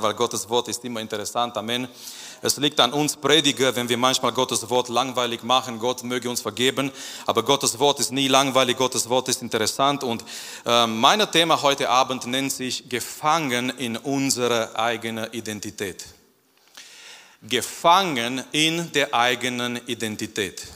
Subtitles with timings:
[0.00, 1.54] weil Gottes Wort ist immer interessant.
[1.58, 1.86] Amen.
[2.40, 5.78] Es liegt an uns Prediger, wenn wir manchmal Gottes Wort langweilig machen.
[5.78, 6.90] Gott möge uns vergeben.
[7.26, 8.78] Aber Gottes Wort ist nie langweilig.
[8.78, 10.02] Gottes Wort ist interessant.
[10.02, 10.24] Und
[10.64, 16.06] äh, mein Thema heute Abend nennt sich Gefangen in unserer eigenen Identität.
[17.42, 20.68] Gefangen in der eigenen Identität.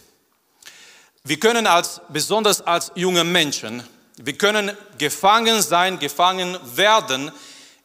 [1.24, 3.82] Wir können als, besonders als junge Menschen,
[4.18, 7.32] wir können gefangen sein, gefangen werden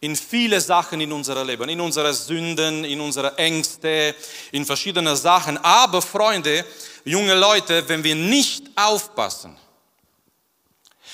[0.02, 4.16] in viele Sachen in unserem Leben, in unsere Sünden, in unsere Ängste,
[4.52, 5.58] in verschiedene Sachen.
[5.60, 6.66] Aber Freunde,
[7.06, 9.56] junge Leute, wenn wir nicht aufpassen,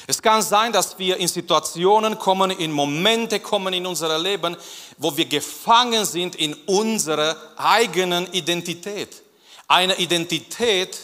[0.10, 4.56] es kann sein, dass wir in Situationen kommen, in Momente kommen in unser Leben,
[4.98, 9.22] wo wir gefangen sind in unserer eigenen Identität.
[9.68, 10.98] Eine Identität,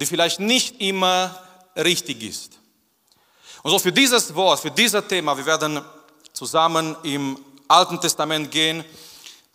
[0.00, 1.38] die vielleicht nicht immer
[1.76, 2.52] richtig ist.
[3.62, 5.82] Und so für dieses Wort, für dieses Thema, wir werden
[6.36, 8.84] zusammen im Alten Testament gehen.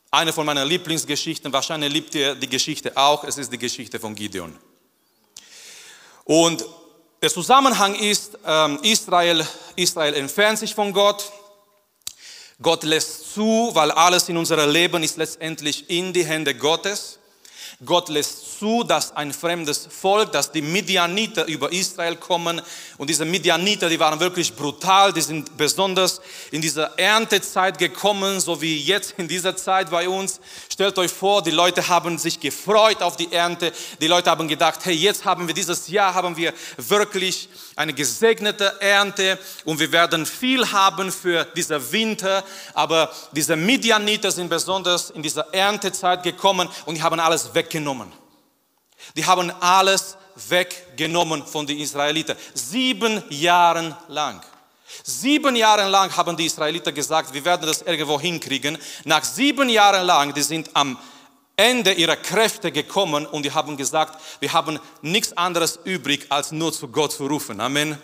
[0.09, 4.15] Eine von meinen Lieblingsgeschichten, wahrscheinlich liebt ihr die Geschichte auch, es ist die Geschichte von
[4.15, 4.57] Gideon.
[6.25, 6.65] Und
[7.21, 11.31] der Zusammenhang ist, ähm, Israel, Israel entfernt sich von Gott.
[12.59, 17.19] Gott lässt zu, weil alles in unserem Leben ist letztendlich in die Hände Gottes.
[17.85, 22.61] Gott lässt zu, dass ein fremdes Volk, dass die Midianiter über Israel kommen.
[22.99, 28.61] Und diese Midianiter, die waren wirklich brutal, die sind besonders in dieser Erntezeit gekommen, so
[28.61, 30.39] wie jetzt in dieser Zeit bei uns.
[30.71, 33.73] Stellt euch vor, die Leute haben sich gefreut auf die Ernte.
[33.99, 38.79] Die Leute haben gedacht, hey, jetzt haben wir dieses Jahr, haben wir wirklich eine gesegnete
[38.79, 42.43] Ernte und wir werden viel haben für diesen Winter.
[42.75, 48.20] Aber diese Midianiter sind besonders in dieser Erntezeit gekommen und die haben alles weggenommen.
[49.15, 50.17] Die haben alles
[50.49, 52.35] weggenommen von den Israeliten.
[52.53, 54.41] Sieben Jahre lang.
[55.03, 58.77] Sieben Jahre lang haben die Israeliten gesagt, wir werden das irgendwo hinkriegen.
[59.05, 60.97] Nach sieben Jahren lang, die sind am
[61.55, 66.73] Ende ihrer Kräfte gekommen und die haben gesagt, wir haben nichts anderes übrig, als nur
[66.73, 67.61] zu Gott zu rufen.
[67.61, 67.97] Amen.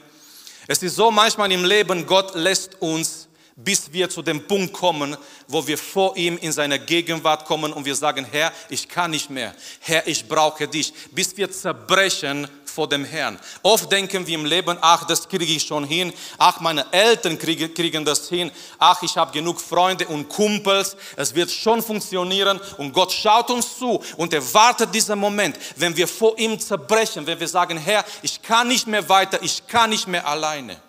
[0.67, 3.26] Es ist so manchmal im Leben, Gott lässt uns
[3.59, 7.85] bis wir zu dem Punkt kommen, wo wir vor ihm in seine Gegenwart kommen und
[7.85, 9.55] wir sagen, Herr, ich kann nicht mehr.
[9.79, 10.93] Herr, ich brauche dich.
[11.11, 13.39] Bis wir zerbrechen vor dem Herrn.
[13.63, 16.13] Oft denken wir im Leben, ach, das kriege ich schon hin.
[16.37, 18.51] Ach, meine Eltern kriegen, kriegen das hin.
[18.77, 20.95] Ach, ich habe genug Freunde und Kumpels.
[21.15, 22.61] Es wird schon funktionieren.
[22.77, 27.25] Und Gott schaut uns zu und er wartet diesen Moment, wenn wir vor ihm zerbrechen,
[27.25, 30.79] wenn wir sagen, Herr, ich kann nicht mehr weiter, ich kann nicht mehr alleine.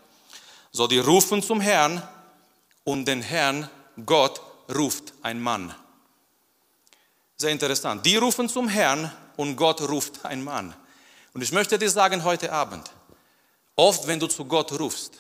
[0.71, 2.03] So, die rufen zum Herrn
[2.89, 3.69] und den Herrn
[4.07, 4.41] Gott
[4.75, 5.75] ruft ein Mann.
[7.37, 8.07] Sehr interessant.
[8.07, 10.75] Die rufen zum Herrn und Gott ruft ein Mann.
[11.35, 12.91] Und ich möchte dir sagen heute Abend,
[13.77, 15.13] oft wenn du zu Gott rufst,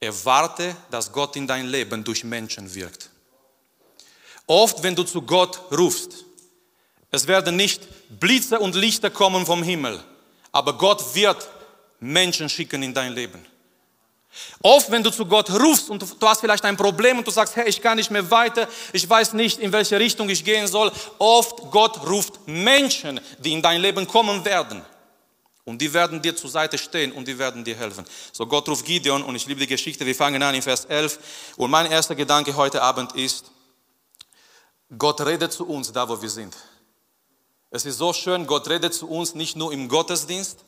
[0.00, 3.10] erwarte, dass Gott in dein Leben durch Menschen wirkt.
[4.46, 6.24] Oft wenn du zu Gott rufst,
[7.10, 7.82] es werden nicht
[8.18, 10.02] Blitze und Lichter kommen vom Himmel,
[10.52, 11.50] aber Gott wird
[12.00, 13.44] Menschen schicken in dein Leben.
[14.62, 17.56] Oft, wenn du zu Gott rufst und du hast vielleicht ein Problem und du sagst,
[17.56, 20.90] Herr, ich kann nicht mehr weiter, ich weiß nicht, in welche Richtung ich gehen soll.
[21.18, 24.84] Oft Gott ruft Menschen, die in dein Leben kommen werden.
[25.64, 28.04] Und die werden dir zur Seite stehen und die werden dir helfen.
[28.32, 30.06] So Gott ruft Gideon und ich liebe die Geschichte.
[30.06, 31.18] Wir fangen an in Vers 11.
[31.58, 33.50] Und mein erster Gedanke heute Abend ist,
[34.96, 36.56] Gott redet zu uns da, wo wir sind.
[37.70, 40.64] Es ist so schön, Gott redet zu uns nicht nur im Gottesdienst,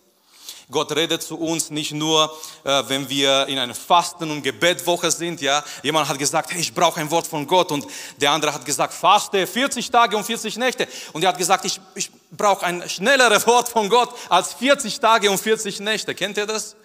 [0.70, 5.41] Gott redet zu uns nicht nur, äh, wenn wir in einer Fasten- und Gebetwoche sind.
[5.41, 7.86] Ja, jemand hat gesagt, hey, ich brauche ein Wort von Gott, und
[8.19, 10.86] der andere hat gesagt, faste 40 Tage und 40 Nächte.
[11.12, 15.30] Und er hat gesagt, ich, ich brauche ein schnelleres Wort von Gott als 40 Tage
[15.30, 16.14] und 40 Nächte.
[16.14, 16.76] Kennt ihr das?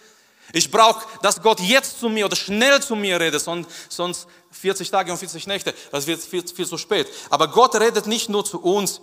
[0.54, 3.42] Ich brauche, dass Gott jetzt zu mir oder schnell zu mir redet,
[3.90, 7.08] sonst 40 Tage und 40 Nächte, das wird viel, viel zu spät.
[7.30, 9.02] Aber Gott redet nicht nur zu uns,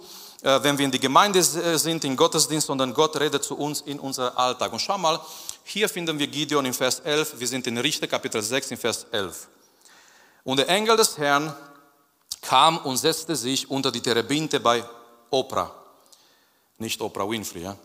[0.62, 4.00] wenn wir in die Gemeinde äh, sind, im Gottesdienst, sondern Gott redet zu uns in
[4.00, 4.72] unser Alltag.
[4.72, 5.20] Und schau mal,
[5.64, 9.06] hier finden wir Gideon in Vers 11, wir sind in Richter Kapitel 6 in Vers
[9.12, 9.48] 11.
[10.44, 11.54] Und der Engel des Herrn
[12.40, 14.84] kam und setzte sich unter die Terebinte bei
[15.30, 15.72] Oprah.
[16.78, 17.76] Nicht Oprah Winfrey, ja.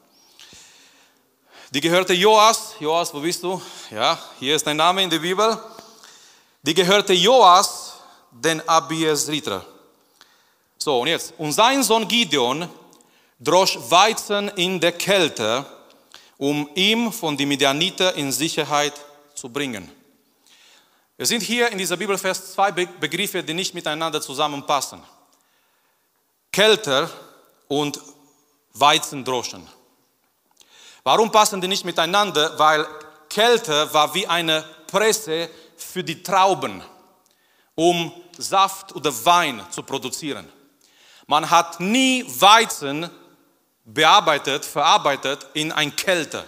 [1.70, 2.74] Die gehörte Joas.
[2.80, 3.62] Joas, wo bist du?
[3.92, 5.58] Ja, hier ist dein Name in der Bibel.
[6.64, 7.94] Die gehörte Joas,
[8.32, 9.66] den Abiesriter.
[10.88, 12.70] So, und jetzt, und sein Sohn Gideon
[13.42, 15.66] drosch Weizen in der Kälte,
[16.38, 18.94] um ihm von den Midianiter in Sicherheit
[19.36, 19.92] zu bringen.
[21.18, 25.04] Wir sind hier in dieser Bibelfest zwei Begriffe, die nicht miteinander zusammenpassen.
[26.54, 27.10] Kälte
[27.68, 28.00] und
[28.72, 29.68] Weizendroschen.
[31.04, 32.58] Warum passen die nicht miteinander?
[32.58, 32.88] Weil
[33.28, 36.82] Kälte war wie eine Presse für die Trauben.
[37.76, 40.48] um Saft oder Wein zu produzieren.
[41.28, 43.10] Man hat nie Weizen
[43.84, 46.44] bearbeitet, verarbeitet in ein Kälte.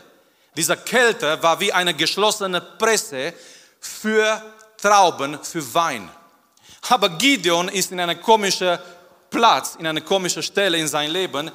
[0.56, 3.34] Dieser Kälte war wie eine geschlossene Presse
[3.80, 4.42] für
[4.78, 6.10] Trauben, für Wein.
[6.90, 8.80] Aber Gideon ist in einer komischen
[9.30, 11.52] Platz, in einer komischen Stelle in seinem Leben.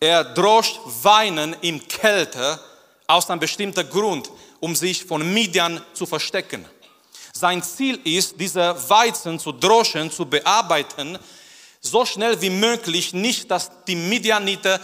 [0.00, 2.58] Er droscht Weinen in Kälte
[3.06, 6.64] aus einem bestimmten Grund, um sich von Midian zu verstecken.
[7.32, 11.18] Sein Ziel ist, diese Weizen zu droschen, zu bearbeiten,
[11.84, 14.80] so schnell wie möglich, nicht, dass die Midianiter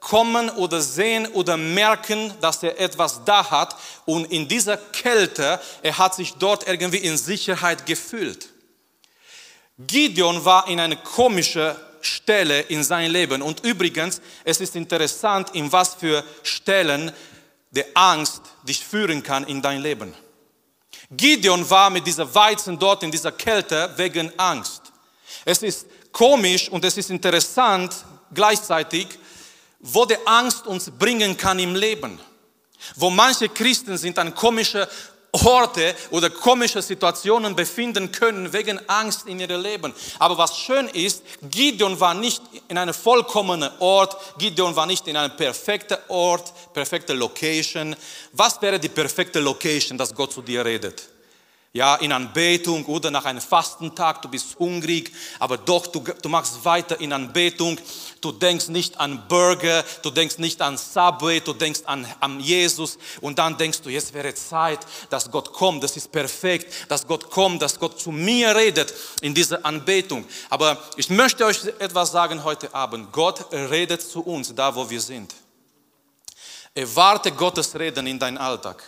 [0.00, 5.98] kommen oder sehen oder merken, dass er etwas da hat und in dieser Kälte, er
[5.98, 8.48] hat sich dort irgendwie in Sicherheit gefühlt.
[9.78, 15.70] Gideon war in einer komischen Stelle in seinem Leben und übrigens, es ist interessant, in
[15.72, 17.12] was für Stellen
[17.70, 20.12] die Angst dich führen kann in dein Leben.
[21.10, 24.92] Gideon war mit dieser Weizen dort in dieser Kälte wegen Angst.
[25.44, 27.92] Es ist komisch und es ist interessant
[28.32, 29.08] gleichzeitig,
[29.80, 32.20] wo die Angst uns bringen kann im Leben.
[32.96, 34.88] Wo manche Christen sind an komische
[35.32, 39.94] Orte oder komische Situationen befinden können wegen Angst in ihrem Leben.
[40.18, 45.16] Aber was schön ist, Gideon war nicht in einem vollkommenen Ort, Gideon war nicht in
[45.16, 47.96] einem perfekten Ort, perfekte Location.
[48.32, 51.11] Was wäre die perfekte Location, dass Gott zu dir redet?
[51.74, 56.62] Ja, in Anbetung oder nach einem Fastentag, du bist hungrig, aber doch, du, du machst
[56.66, 57.78] weiter in Anbetung.
[58.20, 62.98] Du denkst nicht an Burger, du denkst nicht an Subway, du denkst an, an Jesus
[63.22, 67.30] und dann denkst du, jetzt wäre Zeit, dass Gott kommt, das ist perfekt, dass Gott
[67.30, 68.92] kommt, dass Gott zu mir redet
[69.22, 70.26] in dieser Anbetung.
[70.50, 73.10] Aber ich möchte euch etwas sagen heute Abend.
[73.12, 75.34] Gott redet zu uns da, wo wir sind.
[76.74, 78.84] Erwarte Gottes Reden in deinen Alltag.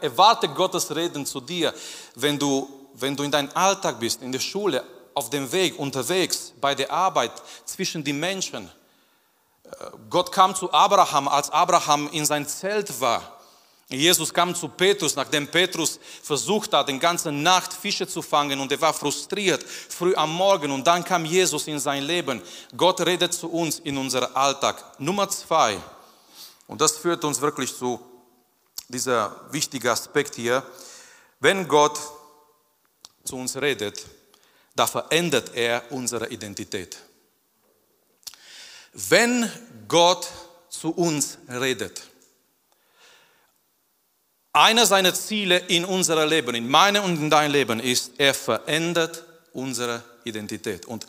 [0.00, 1.74] Erwarte Gottes Reden zu dir,
[2.14, 4.84] wenn du, wenn du in deinem Alltag bist, in der Schule,
[5.14, 7.32] auf dem Weg, unterwegs, bei der Arbeit,
[7.64, 8.70] zwischen den Menschen.
[9.64, 9.68] Äh,
[10.10, 13.36] Gott kam zu Abraham, als Abraham in sein Zelt war.
[13.88, 18.72] Jesus kam zu Petrus, nachdem Petrus versucht hat, den ganzen Nacht Fische zu fangen und
[18.72, 22.42] er war frustriert, früh am Morgen und dann kam Jesus in sein Leben.
[22.76, 24.82] Gott redet zu uns in unserem Alltag.
[24.98, 25.78] Nummer zwei,
[26.66, 28.00] und das führt uns wirklich zu
[28.88, 30.64] dieser wichtige Aspekt hier.
[31.40, 31.98] Wenn Gott
[33.24, 34.06] zu uns redet,
[34.74, 36.98] da verändert er unsere Identität.
[38.92, 39.50] Wenn
[39.88, 40.28] Gott
[40.68, 42.02] zu uns redet,
[44.52, 49.22] einer seiner Ziele in unserem Leben, in meinem und in deinem Leben ist, er verändert
[49.52, 50.86] unsere Identität.
[50.86, 51.06] Und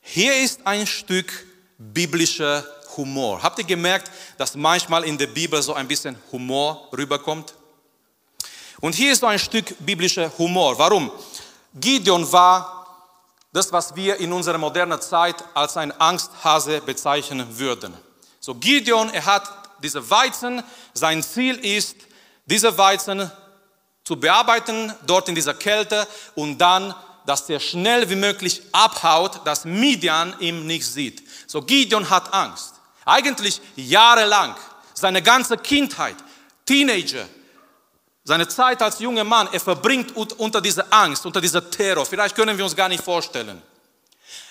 [0.00, 1.46] hier ist ein Stück
[1.78, 2.64] biblischer
[2.96, 3.42] Humor.
[3.42, 7.54] Habt ihr gemerkt, dass manchmal in der Bibel so ein bisschen Humor rüberkommt?
[8.80, 10.78] Und hier ist so ein Stück biblischer Humor.
[10.78, 11.10] Warum?
[11.74, 12.86] Gideon war
[13.52, 17.94] das, was wir in unserer modernen Zeit als ein Angsthase bezeichnen würden.
[18.40, 19.48] So Gideon, er hat
[19.82, 20.62] diese Weizen,
[20.92, 21.96] sein Ziel ist,
[22.46, 23.30] diese Weizen
[24.02, 26.94] zu bearbeiten, dort in dieser Kälte und dann,
[27.26, 31.22] dass er schnell wie möglich abhaut, dass Midian ihm nicht sieht.
[31.46, 32.73] So Gideon hat Angst.
[33.04, 34.56] Eigentlich jahrelang,
[34.94, 36.16] seine ganze Kindheit,
[36.64, 37.26] Teenager,
[38.24, 42.06] seine Zeit als junger Mann, er verbringt unter dieser Angst, unter dieser Terror.
[42.06, 43.62] Vielleicht können wir uns gar nicht vorstellen.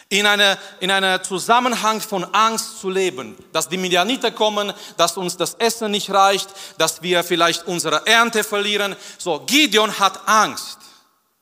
[0.10, 5.38] In einem in eine Zusammenhang von Angst zu leben, dass die Medianiter kommen, dass uns
[5.38, 8.96] das Essen nicht reicht, dass wir vielleicht unsere Ernte verlieren.
[9.18, 10.78] So, Gideon hat Angst.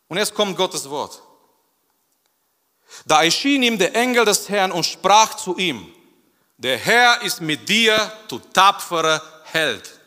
[0.07, 1.21] Und jetzt kommt Gottes Wort.
[3.05, 5.91] Da erschien ihm der Engel des Herrn und sprach zu ihm,
[6.61, 9.99] der Herr ist mit dir, du tapferer Held.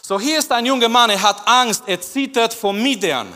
[0.00, 3.30] So hier ist ein junger Mann, er hat Angst, er zittert vor Midian.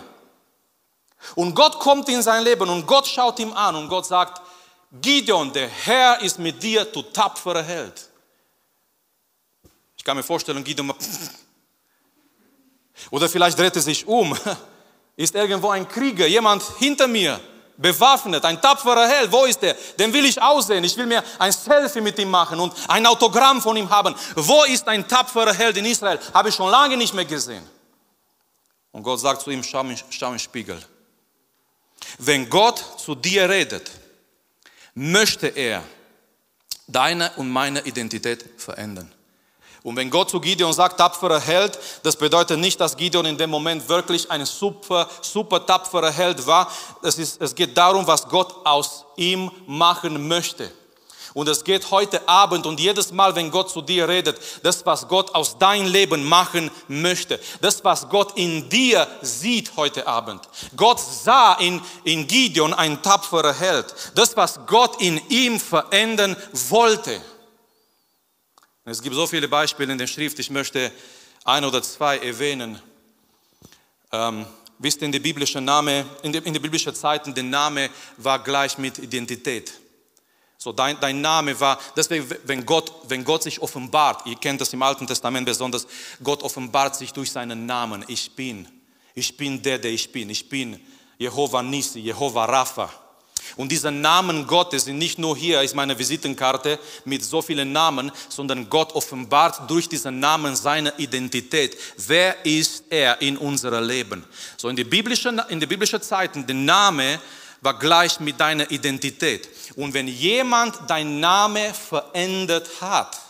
[1.34, 4.40] Und Gott kommt in sein Leben und Gott schaut ihm an und Gott sagt,
[5.02, 8.08] Gideon, der Herr ist mit dir, du tapferer Held.
[9.98, 10.94] Ich kann mir vorstellen, Gideon,
[13.10, 14.34] oder vielleicht dreht er sich um,
[15.16, 17.38] ist irgendwo ein Krieger, jemand hinter mir
[17.80, 19.32] bewaffnet, ein tapferer Held.
[19.32, 19.74] Wo ist er?
[19.98, 20.84] Den will ich aussehen.
[20.84, 24.14] Ich will mir ein Selfie mit ihm machen und ein Autogramm von ihm haben.
[24.36, 26.18] Wo ist ein tapferer Held in Israel?
[26.34, 27.66] Habe ich schon lange nicht mehr gesehen.
[28.92, 30.80] Und Gott sagt zu ihm, schau, schau in Spiegel.
[32.18, 33.90] Wenn Gott zu dir redet,
[34.94, 35.82] möchte er
[36.86, 39.12] deine und meine Identität verändern.
[39.82, 43.48] Und wenn Gott zu Gideon sagt, tapferer Held, das bedeutet nicht, dass Gideon in dem
[43.48, 46.70] Moment wirklich ein super, super tapferer Held war.
[47.02, 50.70] Es, ist, es geht darum, was Gott aus ihm machen möchte.
[51.32, 55.06] Und es geht heute Abend und jedes Mal, wenn Gott zu dir redet, das, was
[55.06, 60.42] Gott aus deinem Leben machen möchte, das, was Gott in dir sieht heute Abend.
[60.76, 63.94] Gott sah in, in Gideon ein tapferer Held.
[64.16, 66.36] Das, was Gott in ihm verändern
[66.68, 67.20] wollte.
[68.90, 70.90] Es gibt so viele Beispiele in der Schrift, ich möchte
[71.44, 72.80] ein oder zwei erwähnen.
[74.10, 74.44] Ähm,
[74.78, 78.42] wisst ihr, in der biblischen Name, in der, in der biblischen Zeiten, der Name war
[78.42, 79.72] gleich mit Identität.
[80.58, 84.72] So dein, dein Name war, deswegen, wenn Gott, wenn Gott sich offenbart, ihr kennt das
[84.72, 85.86] im Alten Testament besonders,
[86.22, 88.04] Gott offenbart sich durch seinen Namen.
[88.08, 88.66] Ich bin.
[89.14, 90.30] Ich bin der, der ich bin.
[90.30, 90.80] Ich bin
[91.16, 92.92] Jehova Nisi, Jehova Rapha.
[93.56, 98.68] Und diese Namen Gottes nicht nur hier, ist meine Visitenkarte mit so vielen Namen, sondern
[98.68, 101.76] Gott offenbart durch diesen Namen seine Identität.
[101.96, 104.24] Wer ist er in unserem Leben?
[104.56, 107.20] So in den biblischen, in den biblischen Zeiten, der Name
[107.60, 109.48] war gleich mit deiner Identität.
[109.76, 113.20] Und wenn jemand dein Name verändert hat,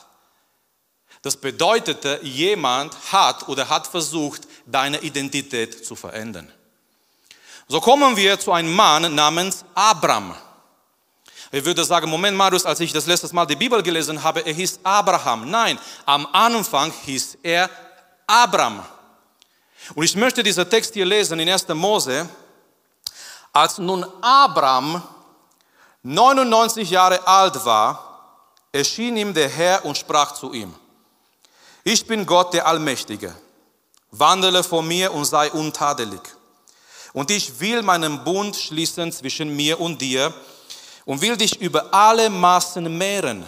[1.23, 6.50] das bedeutete, jemand hat oder hat versucht, deine Identität zu verändern.
[7.71, 10.35] So kommen wir zu einem Mann namens Abram.
[11.53, 14.53] Ich würde sagen, Moment, Marius, als ich das letzte Mal die Bibel gelesen habe, er
[14.53, 15.49] hieß Abraham.
[15.49, 17.71] Nein, am Anfang hieß er
[18.27, 18.85] Abram.
[19.95, 21.69] Und ich möchte diesen Text hier lesen in 1.
[21.69, 22.29] Mose,
[23.53, 25.00] als nun Abraham
[26.03, 30.75] 99 Jahre alt war, erschien ihm der Herr und sprach zu ihm,
[31.85, 33.33] ich bin Gott der Allmächtige,
[34.11, 36.40] wandele vor mir und sei untadelig.
[37.12, 40.33] Und ich will meinen Bund schließen zwischen mir und dir
[41.05, 43.45] und will dich über alle Maßen mehren.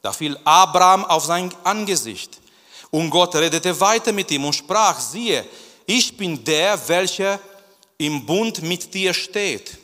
[0.00, 2.40] Da fiel Abraham auf sein Angesicht.
[2.90, 5.44] Und Gott redete weiter mit ihm und sprach, siehe,
[5.86, 7.38] ich bin der, welcher
[7.98, 9.78] im Bund mit dir steht.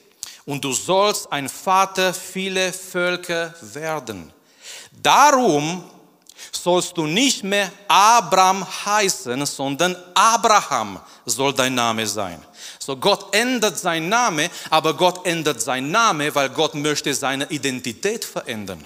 [0.44, 4.32] Und du sollst ein Vater vieler Völker werden.
[4.90, 5.85] Darum
[6.52, 12.42] sollst du nicht mehr Abraham heißen, sondern Abraham soll dein Name sein.
[12.78, 18.25] So Gott ändert seinen Name, aber Gott ändert seinen Name, weil Gott möchte seine Identität
[18.25, 18.85] verändern.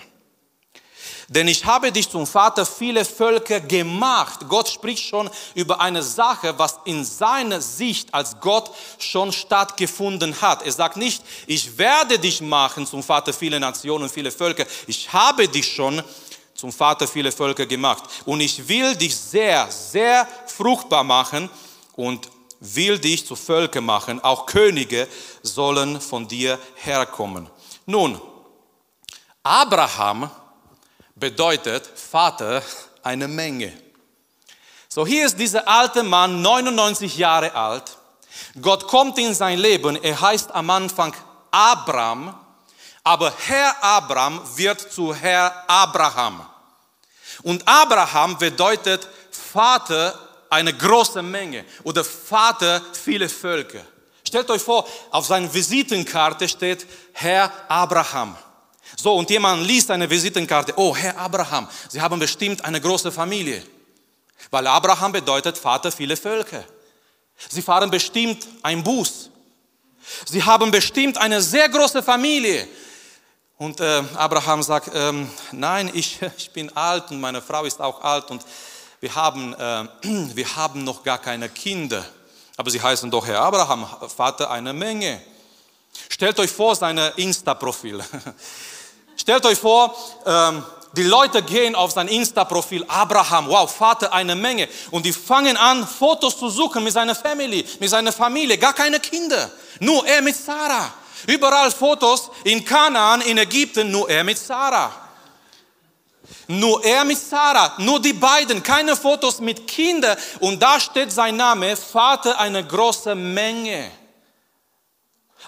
[1.32, 4.40] Denn ich habe dich zum Vater viele Völker gemacht.
[4.50, 10.62] Gott spricht schon über eine Sache, was in seiner Sicht als Gott schon stattgefunden hat.
[10.62, 14.66] Er sagt nicht, ich werde dich machen zum Vater viele Nationen, viele Völker.
[14.87, 16.02] Ich habe dich schon
[16.62, 18.04] zum Vater viele Völker gemacht.
[18.25, 21.50] Und ich will dich sehr, sehr fruchtbar machen
[21.97, 24.23] und will dich zu Völkern machen.
[24.23, 25.09] Auch Könige
[25.42, 27.50] sollen von dir herkommen.
[27.85, 28.21] Nun,
[29.42, 30.31] Abraham
[31.16, 32.62] bedeutet Vater
[33.02, 33.73] eine Menge.
[34.88, 37.99] So hier ist dieser alte Mann, 99 Jahre alt.
[38.61, 39.97] Gott kommt in sein Leben.
[40.00, 41.12] Er heißt am Anfang
[41.50, 42.33] Abraham,
[43.02, 46.47] aber Herr Abraham wird zu Herr Abraham.
[47.42, 50.18] Und Abraham bedeutet Vater
[50.49, 53.80] eine große Menge oder Vater viele Völker.
[54.26, 58.37] Stellt euch vor, auf seiner Visitenkarte steht Herr Abraham.
[58.96, 63.62] So, und jemand liest eine Visitenkarte, oh, Herr Abraham, Sie haben bestimmt eine große Familie.
[64.50, 66.64] Weil Abraham bedeutet Vater vieler Völker.
[67.49, 69.30] Sie fahren bestimmt einen Bus.
[70.26, 72.66] Sie haben bestimmt eine sehr große Familie.
[73.59, 78.00] Und äh, Abraham sagt, ähm, nein, ich, ich bin alt und meine Frau ist auch
[78.02, 78.44] alt und
[79.00, 79.88] wir haben, äh,
[80.35, 82.04] wir haben noch gar keine Kinder.
[82.56, 85.21] Aber sie heißen doch Herr Abraham, Vater einer Menge.
[86.09, 88.02] Stellt euch vor, sein Insta-Profil.
[89.16, 89.94] Stellt euch vor,
[90.26, 94.68] ähm, die Leute gehen auf sein Insta-Profil, Abraham, wow, Vater eine Menge.
[94.90, 99.00] Und die fangen an, Fotos zu suchen mit seiner Familie, mit seiner Familie, gar keine
[99.00, 99.50] Kinder.
[99.80, 100.92] Nur er mit Sarah.
[101.26, 104.93] Überall Fotos in Kanaan, in Ägypten, nur er mit Sarah.
[106.49, 110.17] Nur er mit Sarah, nur die beiden, keine Fotos mit Kindern.
[110.41, 113.91] Und da steht sein Name, Vater eine große Menge.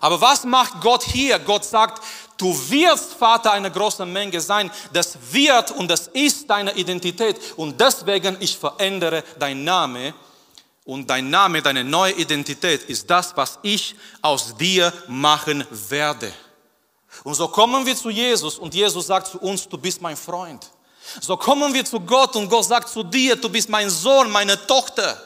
[0.00, 1.38] Aber was macht Gott hier?
[1.38, 2.02] Gott sagt,
[2.36, 4.70] Du wirst Vater einer großen Menge sein.
[4.92, 7.38] Das wird und das ist deine Identität.
[7.56, 10.14] Und deswegen ich verändere dein Name.
[10.84, 16.32] Und dein Name, deine neue Identität ist das, was ich aus dir machen werde.
[17.22, 20.70] Und so kommen wir zu Jesus und Jesus sagt zu uns, du bist mein Freund.
[21.20, 24.66] So kommen wir zu Gott und Gott sagt zu dir, du bist mein Sohn, meine
[24.66, 25.20] Tochter.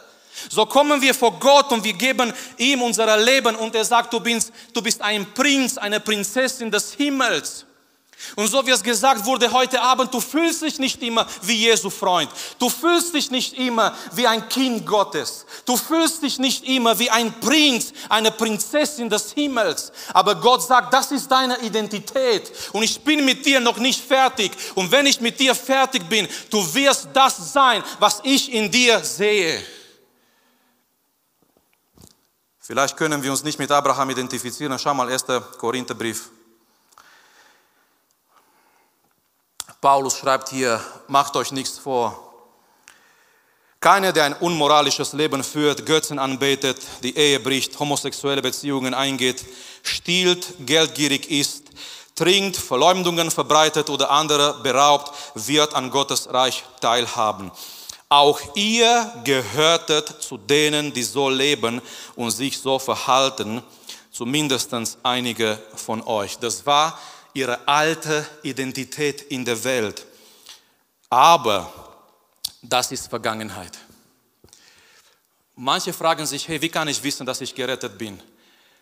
[0.48, 4.20] So kommen wir vor Gott und wir geben ihm unser Leben und er sagt, du
[4.20, 7.64] bist, du bist ein Prinz, eine Prinzessin des Himmels.
[8.36, 11.88] Und so wie es gesagt wurde heute Abend, du fühlst dich nicht immer wie Jesu
[11.88, 12.30] Freund.
[12.58, 15.46] Du fühlst dich nicht immer wie ein Kind Gottes.
[15.64, 19.92] Du fühlst dich nicht immer wie ein Prinz, eine Prinzessin des Himmels.
[20.12, 22.50] Aber Gott sagt, das ist deine Identität.
[22.72, 24.52] Und ich bin mit dir noch nicht fertig.
[24.74, 29.02] Und wenn ich mit dir fertig bin, du wirst das sein, was ich in dir
[29.04, 29.62] sehe.
[32.58, 34.78] Vielleicht können wir uns nicht mit Abraham identifizieren.
[34.78, 35.24] Schau mal, 1.
[35.56, 36.30] Korintherbrief
[39.80, 42.24] Paulus schreibt hier, macht euch nichts vor.
[43.80, 49.44] Keiner, der ein unmoralisches Leben führt, Götzen anbetet, die Ehe bricht, homosexuelle Beziehungen eingeht,
[49.84, 51.66] stiehlt, geldgierig ist,
[52.16, 57.52] trinkt, Verleumdungen verbreitet oder andere beraubt, wird an Gottes Reich teilhaben.
[58.08, 61.80] Auch ihr gehörtet zu denen, die so leben
[62.16, 63.62] und sich so verhalten,
[64.10, 66.36] zumindest einige von euch.
[66.38, 66.98] Das war
[67.34, 70.06] ihre alte Identität in der Welt.
[71.10, 71.72] Aber
[72.62, 73.78] das ist Vergangenheit.
[75.56, 78.20] Manche fragen sich, hey, wie kann ich wissen, dass ich gerettet bin?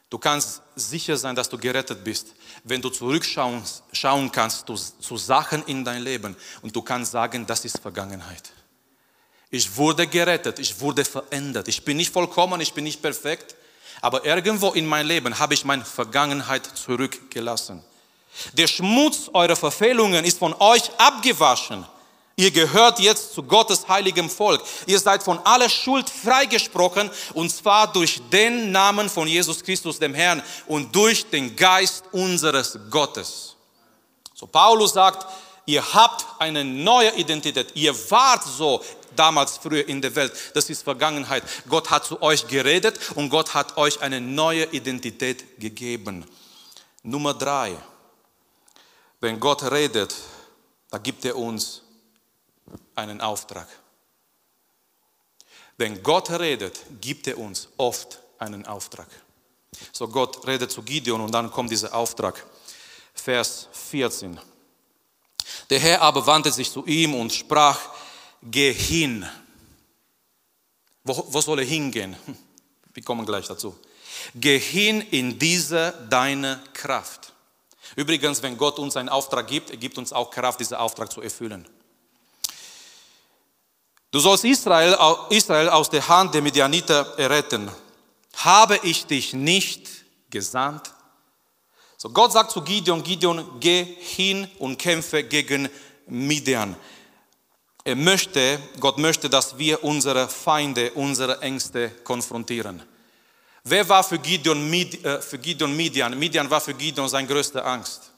[0.09, 2.29] Du kannst sicher sein, dass du gerettet bist,
[2.62, 3.62] wenn du zurückschauen
[3.93, 8.53] schauen kannst zu, zu Sachen in dein Leben und du kannst sagen, das ist Vergangenheit.
[9.50, 11.67] Ich wurde gerettet, ich wurde verändert.
[11.69, 13.57] Ich bin nicht vollkommen, ich bin nicht perfekt,
[14.00, 17.83] aber irgendwo in meinem Leben habe ich meine Vergangenheit zurückgelassen.
[18.52, 21.87] Der Schmutz eurer Verfehlungen ist von euch abgewaschen.
[22.38, 24.62] Ihr gehört jetzt zu Gottes heiligem Volk.
[24.87, 30.12] Ihr seid von aller Schuld freigesprochen und zwar durch den Namen von Jesus Christus, dem
[30.12, 33.57] Herrn, und durch den Geist unseres Gottes.
[34.35, 35.26] So Paulus sagt,
[35.64, 37.75] ihr habt eine neue Identität.
[37.75, 38.85] Ihr wart so
[39.16, 40.33] damals früher in der Welt.
[40.52, 41.43] Das ist Vergangenheit.
[41.71, 46.26] Gott hat zu euch geredet und Gott hat euch eine neue Identität gegeben.
[47.02, 47.76] Nummer drei.
[49.21, 50.15] Wenn Gott redet,
[50.91, 51.83] da gibt er uns
[52.95, 53.69] einen Auftrag.
[55.77, 59.09] Wenn Gott redet, gibt er uns oft einen Auftrag.
[59.93, 62.45] So Gott redet zu Gideon und dann kommt dieser Auftrag.
[63.15, 64.39] Vers 14.
[65.71, 67.79] Der Herr aber wandte sich zu ihm und sprach,
[68.43, 69.27] geh hin.
[71.05, 72.17] Wo, wo soll er hingehen?
[72.95, 73.77] Wir kommen gleich dazu.
[74.35, 77.33] Geh hin in diese deine Kraft.
[77.95, 81.21] Übrigens, wenn Gott uns einen Auftrag gibt, er gibt uns auch Kraft, diesen Auftrag zu
[81.23, 81.67] erfüllen.
[84.11, 84.97] Du sollst Israel,
[85.30, 87.71] Israel aus der Hand der Midianiter erretten.
[88.37, 89.89] Habe ich dich nicht
[90.30, 90.93] gesandt?
[91.97, 95.69] So Gott sagt zu Gideon, Gideon, geh hin und kämpfe gegen
[96.06, 96.76] Midian.
[97.84, 102.82] Er möchte, Gott möchte, dass wir unsere Feinde, unsere Ängste konfrontieren.
[103.69, 106.17] Wer war für Gideon, äh, für Gideon Midian?
[106.17, 108.13] Midian war für Gideon seine größte Angst.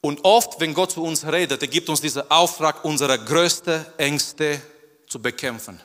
[0.00, 4.62] Und oft, wenn Gott zu uns redet, er gibt uns diesen Auftrag, unsere größten Ängste
[5.08, 5.80] zu bekämpfen.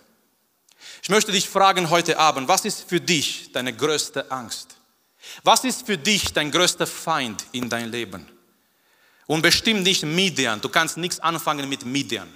[1.02, 4.76] Ich möchte dich fragen heute Abend, was ist für dich deine größte Angst?
[5.42, 8.30] Was ist für dich dein größter Feind in dein Leben?
[9.26, 10.62] Und bestimmt nicht Midian.
[10.62, 12.32] Du kannst nichts anfangen mit Midian.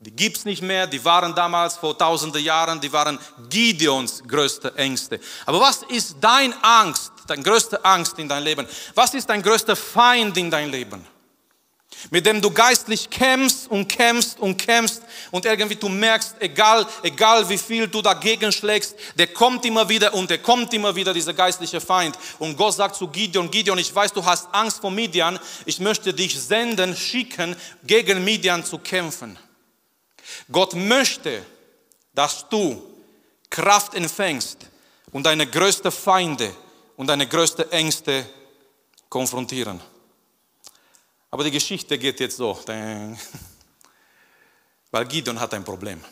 [0.00, 3.18] Die gibt es nicht mehr, die waren damals vor tausenden Jahren, die waren
[3.50, 5.18] Gideons größte Ängste.
[5.44, 8.66] Aber was ist dein Angst, deine größte Angst in deinem Leben?
[8.94, 11.04] Was ist dein größter Feind in deinem Leben?
[12.10, 17.48] Mit dem du geistlich kämpfst und kämpfst und kämpfst und irgendwie du merkst, egal, egal
[17.48, 21.34] wie viel du dagegen schlägst, der kommt immer wieder und der kommt immer wieder, dieser
[21.34, 22.16] geistliche Feind.
[22.38, 26.14] Und Gott sagt zu Gideon, Gideon, ich weiß, du hast Angst vor Midian, ich möchte
[26.14, 29.36] dich senden, schicken, gegen Midian zu kämpfen.
[30.50, 31.44] Gott möchte,
[32.14, 32.82] dass du
[33.50, 34.58] Kraft empfängst
[35.12, 36.54] und deine größten Feinde
[36.96, 38.26] und deine größten Ängste
[39.08, 39.80] konfrontieren.
[41.30, 42.58] Aber die Geschichte geht jetzt so,
[44.90, 46.02] weil Gideon hat ein Problem.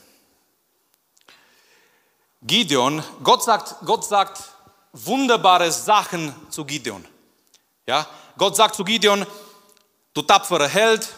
[2.42, 4.42] Gideon, Gott sagt, Gott sagt
[4.92, 7.04] wunderbare Sachen zu Gideon.
[7.86, 9.26] Ja, Gott sagt zu Gideon,
[10.12, 11.08] du tapferer Held,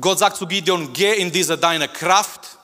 [0.00, 2.58] Gott sagt zu Gideon, geh in diese deine Kraft.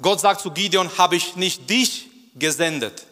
[0.00, 3.06] Gott sagt zu Gideon, habe ich nicht dich gesendet.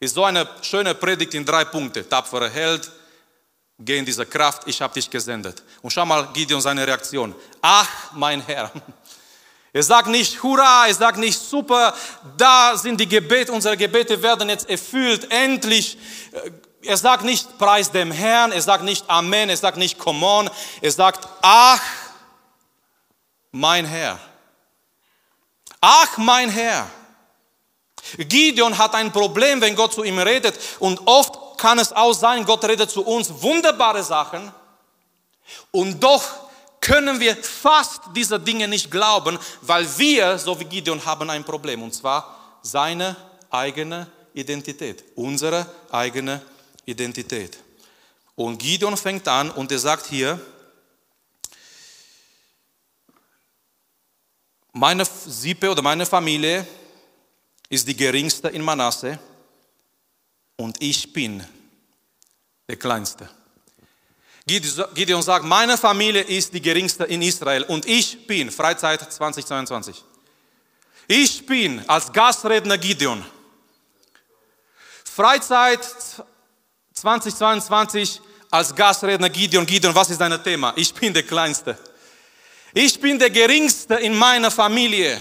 [0.00, 2.08] Ist so eine schöne Predigt in drei Punkte.
[2.08, 2.90] Tapferer Held,
[3.78, 5.62] geh in diese Kraft, ich habe dich gesendet.
[5.82, 7.34] Und schau mal Gideon seine Reaktion.
[7.60, 8.70] Ach, mein Herr.
[9.72, 11.94] Er sagt nicht Hurra, er sagt nicht super,
[12.36, 15.98] da sind die Gebete, unsere Gebete werden jetzt erfüllt, endlich.
[16.82, 20.50] Er sagt nicht Preis dem Herrn, er sagt nicht Amen, er sagt nicht Come on,
[20.80, 21.80] er sagt Ach,
[23.52, 24.18] mein Herr.
[25.80, 26.88] Ach, mein Herr.
[28.16, 30.58] Gideon hat ein Problem, wenn Gott zu ihm redet.
[30.78, 34.52] Und oft kann es auch sein, Gott redet zu uns wunderbare Sachen.
[35.70, 36.22] Und doch
[36.80, 41.82] können wir fast diese Dinge nicht glauben, weil wir, so wie Gideon, haben ein Problem.
[41.82, 43.16] Und zwar seine
[43.50, 45.04] eigene Identität.
[45.16, 46.40] Unsere eigene
[46.84, 47.58] Identität.
[48.36, 50.40] Und Gideon fängt an und er sagt hier,
[54.78, 56.66] meine Sippe oder meine Familie
[57.68, 59.18] ist die geringste in Manasse
[60.56, 61.44] und ich bin
[62.68, 63.28] der Kleinste.
[64.46, 70.02] Gideon sagt, meine Familie ist die geringste in Israel und ich bin, Freizeit 2022,
[71.08, 73.24] ich bin als Gastredner Gideon.
[75.04, 75.80] Freizeit
[76.94, 79.66] 2022 als Gastredner Gideon.
[79.66, 80.72] Gideon, was ist dein Thema?
[80.76, 81.76] Ich bin der Kleinste.
[82.74, 85.20] Ich bin der Geringste in meiner Familie.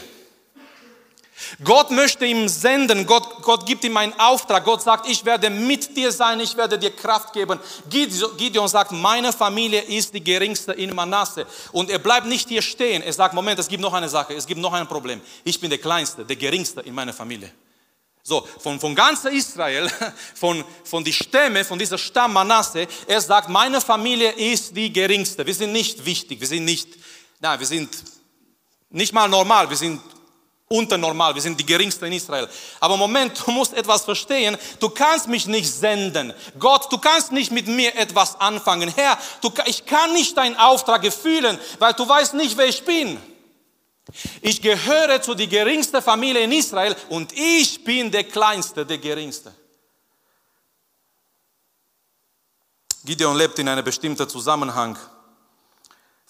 [1.63, 4.65] Gott möchte ihm senden, Gott, Gott gibt ihm einen Auftrag.
[4.65, 7.59] Gott sagt, ich werde mit dir sein, ich werde dir Kraft geben.
[7.89, 11.45] Gideon sagt, meine Familie ist die geringste in Manasse.
[11.71, 13.01] Und er bleibt nicht hier stehen.
[13.03, 15.21] Er sagt, Moment, es gibt noch eine Sache, es gibt noch ein Problem.
[15.43, 17.51] Ich bin der Kleinste, der Geringste in meiner Familie.
[18.23, 19.89] So, von, von ganz Israel,
[20.35, 25.45] von, von die Stämme, von dieser Stamm Manasse, er sagt, meine Familie ist die geringste.
[25.45, 26.89] Wir sind nicht wichtig, wir sind nicht,
[27.39, 27.89] nein, wir sind
[28.89, 30.01] nicht mal normal, wir sind
[30.69, 32.47] unternormal, wir sind die geringsten in Israel.
[32.79, 36.33] Aber Moment, du musst etwas verstehen, du kannst mich nicht senden.
[36.59, 38.89] Gott, du kannst nicht mit mir etwas anfangen.
[38.89, 43.17] Herr, du, ich kann nicht deinen Auftrag erfüllen, weil du weißt nicht, wer ich bin.
[44.41, 49.53] Ich gehöre zu der geringsten Familie in Israel und ich bin der Kleinste, der Geringste.
[53.03, 54.97] Gideon lebt in einem bestimmten Zusammenhang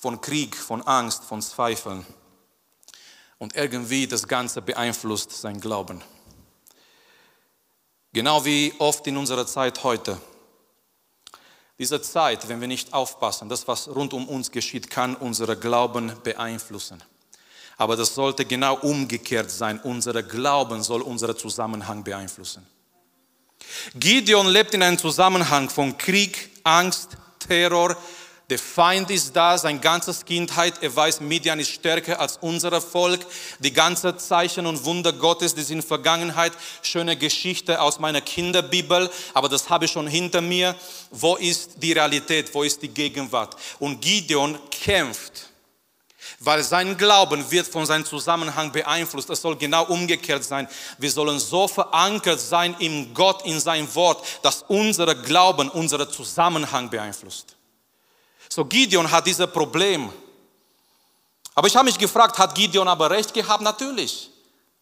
[0.08, 2.06] von Krieg, von Angst, von Zweifeln.
[3.40, 6.02] Und irgendwie das Ganze beeinflusst sein Glauben.
[8.14, 10.18] Genau wie oft in unserer Zeit heute.
[11.78, 16.14] Diese Zeit, wenn wir nicht aufpassen, das, was rund um uns geschieht, kann unser Glauben
[16.24, 17.04] beeinflussen.
[17.76, 19.78] Aber das sollte genau umgekehrt sein.
[19.82, 22.66] Unser Glauben soll unseren Zusammenhang beeinflussen.
[23.94, 27.98] Gideon lebt in einem Zusammenhang von Krieg, Angst, Terror,
[28.50, 30.76] der Feind ist da, sein ganzes Kindheit.
[30.82, 33.26] Er weiß, Midian ist stärker als unser Volk.
[33.60, 36.54] Die ganze Zeichen und Wunder Gottes, die sind Vergangenheit.
[36.82, 40.76] Schöne Geschichte aus meiner Kinderbibel, aber das habe ich schon hinter mir.
[41.12, 42.54] Wo ist die Realität?
[42.54, 43.58] Wo ist die Gegenwart?
[43.80, 45.50] Und Gideon kämpft,
[46.40, 49.30] weil sein Glauben wird von seinem Zusammenhang beeinflusst.
[49.30, 50.70] Es soll genau umgekehrt sein.
[50.98, 56.90] Wir sollen so verankert sein in Gott, in sein Wort, dass unser Glauben unseren Zusammenhang
[56.90, 57.57] beeinflusst.
[58.50, 60.12] So Gideon hat dieses Problem.
[61.56, 63.64] Aber ich habe mich gefragt, hat Gideon aber recht gehabt?
[63.64, 64.30] Natürlich.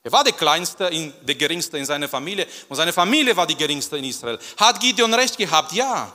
[0.03, 0.89] Er war der Kleinste,
[1.21, 4.37] der Geringste in seiner Familie und seine Familie war die Geringste in Israel.
[4.57, 5.71] Hat Gideon recht gehabt?
[5.71, 6.13] Ja.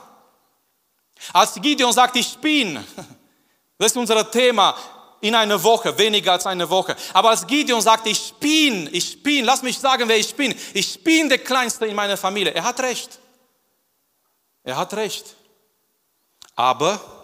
[1.33, 2.75] Als Gideon sagt, ich bin,
[3.77, 4.75] das ist unser Thema
[5.19, 6.95] in einer Woche, weniger als eine Woche.
[7.13, 10.55] Aber als Gideon sagt, ich bin, ich bin, lass mich sagen, wer ich bin.
[10.73, 12.53] Ich bin der Kleinste in meiner Familie.
[12.53, 13.19] Er hat recht.
[14.63, 15.35] Er hat recht.
[16.55, 17.20] Aber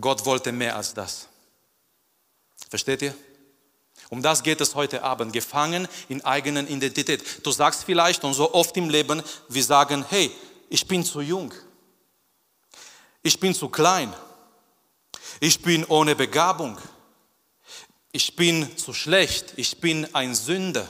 [0.00, 1.28] Gott wollte mehr als das.
[2.68, 3.14] Versteht ihr?
[4.08, 7.46] Um das geht es heute Abend, gefangen in eigenen Identität.
[7.46, 10.30] Du sagst vielleicht, und so oft im Leben, wir sagen, hey,
[10.68, 11.52] ich bin zu jung,
[13.22, 14.12] ich bin zu klein,
[15.38, 16.78] ich bin ohne Begabung,
[18.12, 20.88] ich bin zu schlecht, ich bin ein Sünder.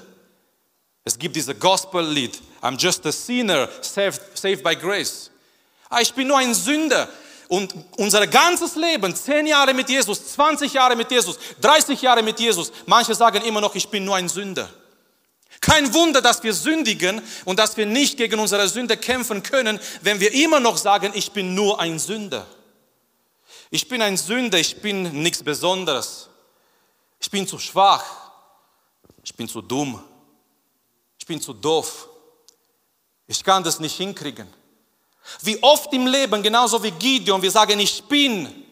[1.04, 5.30] Es gibt dieses Gospel-Lied, I'm just a sinner, saved, saved by grace.
[5.88, 7.08] Ah, ich bin nur ein Sünder,
[7.50, 12.38] und unser ganzes Leben, 10 Jahre mit Jesus, 20 Jahre mit Jesus, 30 Jahre mit
[12.38, 14.70] Jesus, manche sagen immer noch, ich bin nur ein Sünder.
[15.60, 20.20] Kein Wunder, dass wir sündigen und dass wir nicht gegen unsere Sünde kämpfen können, wenn
[20.20, 22.46] wir immer noch sagen, ich bin nur ein Sünder.
[23.70, 26.28] Ich bin ein Sünder, ich bin nichts Besonderes.
[27.18, 28.04] Ich bin zu schwach.
[29.24, 30.00] Ich bin zu dumm.
[31.18, 32.08] Ich bin zu doof.
[33.26, 34.59] Ich kann das nicht hinkriegen.
[35.42, 38.64] Wie oft im Leben, genauso wie Gideon, wir sagen, ich bin.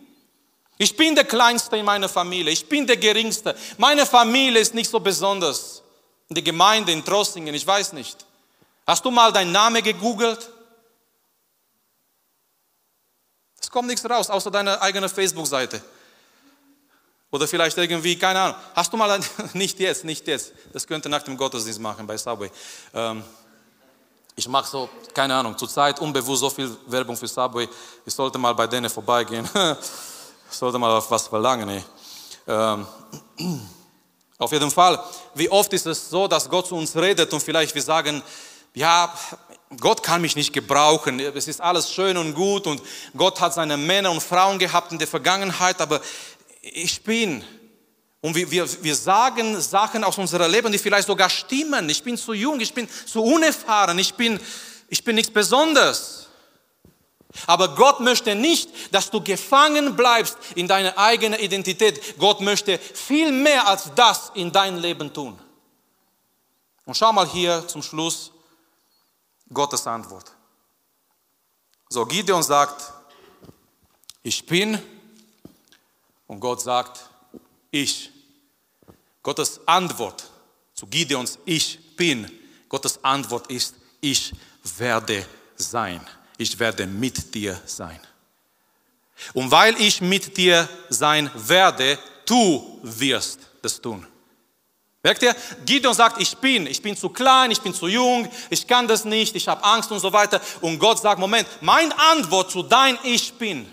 [0.78, 2.52] Ich bin der Kleinste in meiner Familie.
[2.52, 3.56] Ich bin der Geringste.
[3.76, 5.82] Meine Familie ist nicht so besonders.
[6.28, 8.24] In der Gemeinde in Trossingen, ich weiß nicht.
[8.86, 10.48] Hast du mal deinen Namen gegoogelt?
[13.60, 15.82] Es kommt nichts raus, außer deiner eigenen Facebook-Seite.
[17.30, 18.56] Oder vielleicht irgendwie, keine Ahnung.
[18.74, 19.20] Hast du mal,
[19.52, 20.52] nicht jetzt, nicht jetzt.
[20.72, 22.50] Das könnte nach dem Gottesdienst machen bei Subway.
[22.94, 23.22] Ähm,
[24.38, 27.68] ich mache so, keine Ahnung, zurzeit unbewusst so viel Werbung für Subway.
[28.06, 29.44] Ich sollte mal bei denen vorbeigehen.
[30.50, 31.68] ich sollte mal was verlangen.
[31.68, 31.84] Ey.
[32.46, 32.86] Ähm,
[34.38, 35.02] Auf jeden Fall,
[35.34, 38.22] wie oft ist es so, dass Gott zu uns redet und vielleicht wir sagen,
[38.72, 39.12] ja,
[39.80, 42.80] Gott kann mich nicht gebrauchen, es ist alles schön und gut und
[43.16, 46.00] Gott hat seine Männer und Frauen gehabt in der Vergangenheit, aber
[46.62, 47.42] ich bin.
[48.20, 51.88] Und wir, wir, wir sagen Sachen aus unserem Leben, die vielleicht sogar stimmen.
[51.88, 54.40] Ich bin zu jung, ich bin zu unerfahren, ich bin,
[54.88, 56.26] ich bin nichts Besonderes.
[57.46, 62.18] Aber Gott möchte nicht, dass du gefangen bleibst in deiner eigenen Identität.
[62.18, 65.38] Gott möchte viel mehr als das in dein Leben tun.
[66.84, 68.32] Und schau mal hier zum Schluss
[69.52, 70.32] Gottes Antwort.
[71.90, 72.92] So, Gideon sagt,
[74.22, 74.80] ich bin.
[76.26, 77.08] Und Gott sagt,
[77.70, 78.10] ich.
[79.22, 80.30] Gottes Antwort
[80.74, 82.30] zu Gideons Ich bin,
[82.68, 84.32] Gottes Antwort ist, ich
[84.78, 85.26] werde
[85.56, 86.00] sein
[86.38, 88.00] ich werde mit dir sein.
[89.34, 94.06] Und weil ich mit dir sein werde, du wirst das tun.
[95.02, 95.34] Merkt ihr?
[95.64, 99.04] Gideon sagt, ich bin, ich bin zu klein, ich bin zu jung, ich kann das
[99.04, 100.40] nicht, ich habe Angst und so weiter.
[100.60, 103.66] Und Gott sagt, Moment, mein Antwort zu dein Ich bin.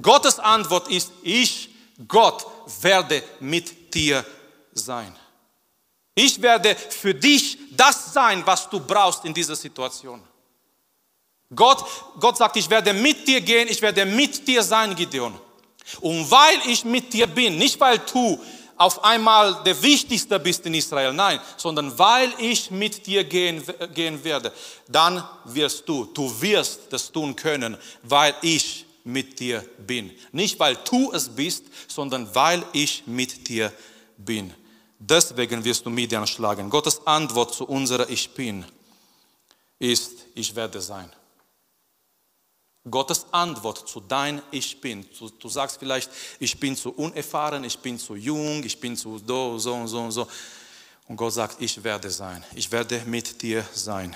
[0.00, 1.68] Gottes Antwort ist, ich,
[2.08, 2.46] Gott,
[2.80, 4.24] werde mit dir
[4.72, 5.14] sein.
[6.14, 10.22] Ich werde für dich das sein, was du brauchst in dieser Situation.
[11.54, 11.84] Gott,
[12.18, 15.38] Gott sagt, ich werde mit dir gehen, ich werde mit dir sein, Gideon.
[16.00, 18.40] Und weil ich mit dir bin, nicht weil du
[18.76, 23.62] auf einmal der Wichtigste bist in Israel, nein, sondern weil ich mit dir gehen,
[23.94, 24.52] gehen werde,
[24.88, 30.10] dann wirst du, du wirst das tun können, weil ich mit dir bin.
[30.32, 33.72] Nicht weil du es bist, sondern weil ich mit dir
[34.16, 34.52] bin.
[34.98, 36.70] Deswegen wirst du Midian schlagen.
[36.70, 38.64] Gottes Antwort zu unserer Ich bin
[39.82, 41.10] ist, ich werde sein.
[42.88, 45.06] Gottes Antwort zu dein Ich bin.
[45.18, 49.18] Du, du, sagst vielleicht, ich bin zu unerfahren, ich bin zu jung, ich bin zu
[49.18, 50.28] so, so und so und so.
[51.08, 52.44] Und Gott sagt, ich werde sein.
[52.54, 54.14] Ich werde mit dir sein.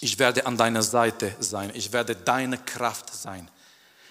[0.00, 1.72] Ich werde an deiner Seite sein.
[1.74, 3.48] Ich werde deine Kraft sein.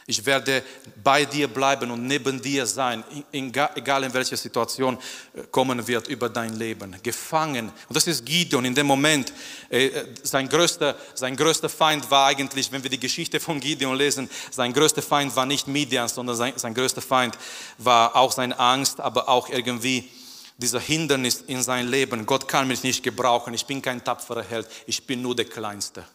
[0.06, 0.64] Ich werde
[1.02, 4.98] bei dir bleiben und neben dir sein, egal in welcher Situation
[5.34, 6.96] äh, kommen wird über dein Leben.
[7.02, 7.72] Gefangen.
[7.88, 9.32] Und das ist Gideon in dem Moment.
[9.70, 13.96] Äh, äh, sein größter, sein größter Feind war eigentlich, wenn wir die Geschichte von Gideon
[13.96, 17.38] lesen, sein größter Feind war nicht Midian, sondern sein, sein größter Feind
[17.78, 20.10] war auch seine Angst, aber auch irgendwie
[20.58, 22.26] dieser Hindernis in sein Leben.
[22.26, 23.54] Gott kann mich nicht gebrauchen.
[23.54, 24.68] Ich bin kein tapferer Held.
[24.86, 26.06] Ich bin nur der Kleinste.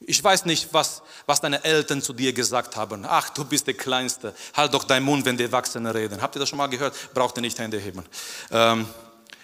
[0.00, 3.06] Ich weiß nicht, was, was deine Eltern zu dir gesagt haben.
[3.08, 4.34] Ach, du bist der Kleinste.
[4.54, 6.20] Halt doch deinen Mund, wenn die Erwachsenen reden.
[6.20, 6.94] Habt ihr das schon mal gehört?
[7.14, 8.04] Braucht ihr nicht Hände heben.
[8.50, 8.86] Ähm,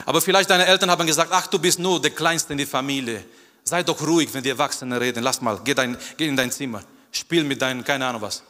[0.05, 3.25] aber vielleicht deine Eltern haben gesagt, ach, du bist nur der Kleinste in der Familie.
[3.65, 5.23] Sei doch ruhig, wenn die Erwachsenen reden.
[5.23, 6.83] Lass mal, geh, dein, geh in dein Zimmer.
[7.11, 8.43] Spiel mit deinen, keine Ahnung was.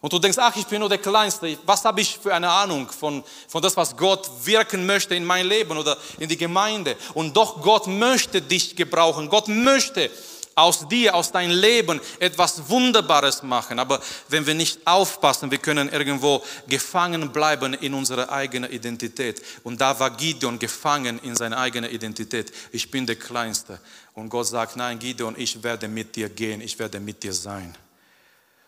[0.00, 1.58] Und du denkst, ach, ich bin nur der Kleinste.
[1.64, 5.46] Was habe ich für eine Ahnung von, von das, was Gott wirken möchte in mein
[5.46, 6.96] Leben oder in die Gemeinde?
[7.14, 9.28] Und doch, Gott möchte dich gebrauchen.
[9.28, 10.10] Gott möchte
[10.58, 13.78] aus dir, aus deinem Leben etwas Wunderbares machen.
[13.78, 19.42] Aber wenn wir nicht aufpassen, wir können irgendwo gefangen bleiben in unserer eigenen Identität.
[19.64, 22.50] Und da war Gideon gefangen in seiner eigenen Identität.
[22.72, 23.78] Ich bin der Kleinste.
[24.14, 27.76] Und Gott sagt, nein, Gideon, ich werde mit dir gehen, ich werde mit dir sein.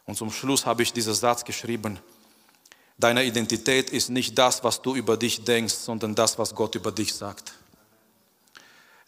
[0.04, 1.98] Und zum Schluss habe ich diesen Satz geschrieben.
[2.98, 6.92] Deine Identität ist nicht das, was du über dich denkst, sondern das, was Gott über
[6.92, 7.54] dich sagt.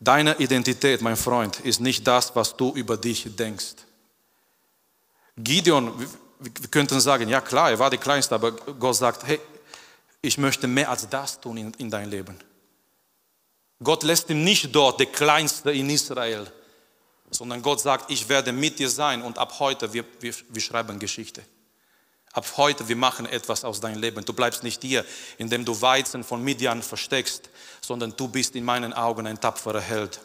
[0.01, 3.75] Deine Identität, mein Freund, ist nicht das, was du über dich denkst.
[5.37, 5.93] Gideon,
[6.39, 9.39] wir könnten sagen, ja klar, er war der Kleinste, aber Gott sagt, hey,
[10.23, 12.39] ich möchte mehr als das tun in, in dein Leben.
[13.83, 16.51] Gott lässt ihn nicht dort, der Kleinste in Israel,
[17.31, 20.99] sondern Gott sagt, ich werde mit dir sein und ab heute, wir, wir, wir schreiben
[20.99, 21.43] Geschichte.
[22.33, 24.25] Ab heute, wir machen etwas aus deinem Leben.
[24.25, 25.05] Du bleibst nicht hier,
[25.39, 30.21] indem du Weizen von Midian versteckst, sondern du bist in meinen Augen ein tapferer Held.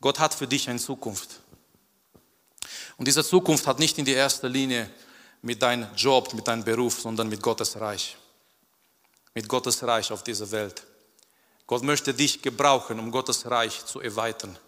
[0.00, 1.40] Gott hat für dich eine Zukunft.
[2.96, 4.90] Und diese Zukunft hat nicht in die erste Linie
[5.40, 8.16] mit deinem Job, mit deinem Beruf, sondern mit Gottes Reich.
[9.34, 10.82] Mit Gottes Reich auf dieser Welt.
[11.68, 14.58] Gott möchte dich gebrauchen, um Gottes Reich zu erweitern.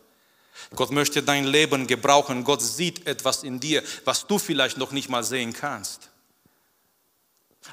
[0.77, 2.45] Gott möchte dein Leben gebrauchen.
[2.45, 6.10] Gott sieht etwas in dir, was du vielleicht noch nicht mal sehen kannst.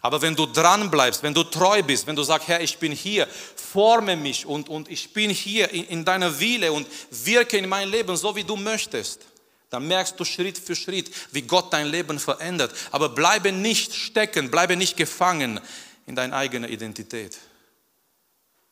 [0.02, 2.91] Aber wenn du dran bleibst, wenn du treu bist, wenn du sagst, Herr, ich bin
[2.91, 7.69] hier, forme mich und, und ich bin hier in, in deiner Wille und wirke in
[7.69, 9.21] mein Leben so, wie du möchtest,
[9.69, 12.73] dann merkst du Schritt für Schritt, wie Gott dein Leben verändert.
[12.91, 15.60] Aber bleibe nicht stecken, bleibe nicht gefangen
[16.06, 17.38] in deiner eigenen Identität.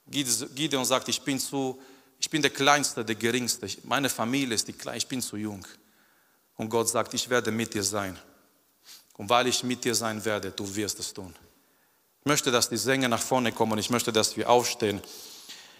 [0.07, 1.81] Gideon sagt, ich bin, zu,
[2.19, 3.67] ich bin der Kleinste, der Geringste.
[3.83, 5.65] Meine Familie ist die Kleinste, ich bin zu jung.
[6.55, 8.17] Und Gott sagt, ich werde mit dir sein.
[9.17, 11.33] Und weil ich mit dir sein werde, du wirst es tun.
[12.21, 13.77] Ich möchte, dass die Sänger nach vorne kommen.
[13.77, 15.01] Ich möchte, dass wir aufstehen.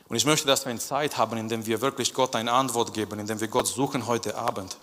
[0.08, 2.94] Und ich möchte, dass wir eine Zeit haben, in der wir wirklich Gott eine Antwort
[2.94, 4.78] geben, in der wir Gott suchen heute Abend.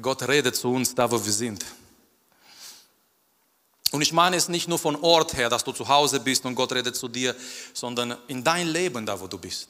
[0.00, 1.64] Gott redet zu uns da, wo wir sind.
[3.92, 6.54] Und ich meine es nicht nur von Ort her, dass du zu Hause bist und
[6.54, 7.36] Gott redet zu dir,
[7.74, 9.68] sondern in dein Leben, da wo du bist.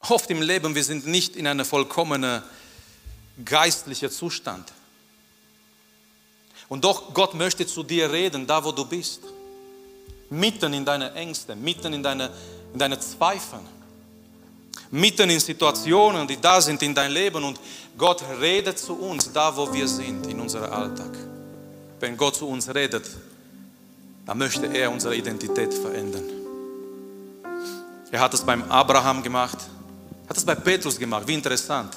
[0.00, 2.42] Oft im Leben, wir sind nicht in einem vollkommenen
[3.44, 4.70] geistlichen Zustand.
[6.68, 9.22] Und doch, Gott möchte zu dir reden, da wo du bist.
[10.28, 12.30] Mitten in deine Ängste, mitten in deine,
[12.74, 13.66] in deine Zweifeln.
[14.90, 17.42] Mitten in Situationen, die da sind in dein Leben.
[17.42, 17.58] Und
[17.96, 21.31] Gott redet zu uns, da wo wir sind, in unserem Alltag
[22.02, 23.04] wenn Gott zu uns redet,
[24.26, 26.24] dann möchte er unsere Identität verändern.
[28.10, 29.58] Er hat es beim Abraham gemacht,
[30.28, 31.22] hat es bei Petrus gemacht.
[31.26, 31.94] Wie interessant.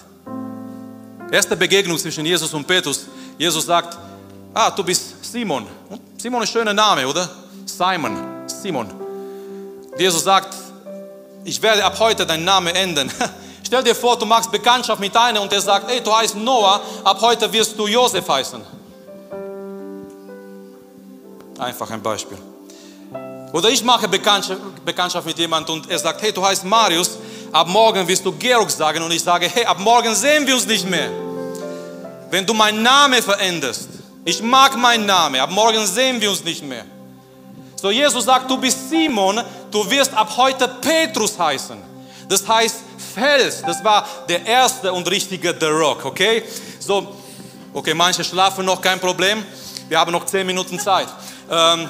[1.32, 3.08] Erste Begegnung zwischen Jesus und Petrus.
[3.38, 3.98] Jesus sagt,
[4.54, 5.66] ah, du bist Simon.
[6.18, 7.28] Simon ist ein schöner Name, oder?
[7.66, 8.16] Simon,
[8.46, 8.88] Simon.
[9.98, 10.56] Jesus sagt,
[11.44, 13.12] ich werde ab heute deinen Namen ändern.
[13.66, 16.80] Stell dir vor, du machst Bekanntschaft mit einem und er sagt, ey, du heißt Noah,
[17.04, 18.85] ab heute wirst du Josef heißen.
[21.58, 22.38] Einfach ein Beispiel.
[23.54, 27.18] Oder ich mache Bekanntschaft mit jemandem und er sagt, hey, du heißt Marius,
[27.52, 30.66] ab morgen wirst du Georg sagen und ich sage, hey, ab morgen sehen wir uns
[30.66, 31.10] nicht mehr.
[32.30, 33.88] Wenn du meinen Namen veränderst,
[34.26, 36.84] ich mag meinen Namen, ab morgen sehen wir uns nicht mehr.
[37.78, 39.42] So Jesus sagt, du bist Simon,
[39.72, 41.78] du wirst ab heute Petrus heißen.
[42.28, 42.78] Das heißt
[43.14, 46.44] Fels, das war der erste und richtige The Rock, okay?
[46.80, 47.16] So,
[47.74, 49.46] okay, manche schlafen noch, kein Problem.
[49.88, 51.08] Wir haben noch zehn Minuten Zeit.
[51.50, 51.90] Ähm,